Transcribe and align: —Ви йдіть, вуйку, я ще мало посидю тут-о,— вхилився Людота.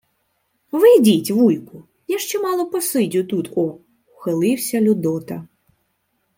—Ви 0.71 0.95
йдіть, 0.95 1.31
вуйку, 1.31 1.83
я 2.07 2.17
ще 2.19 2.39
мало 2.39 2.65
посидю 2.69 3.23
тут-о,— 3.23 3.77
вхилився 4.13 4.81
Людота. 4.81 5.47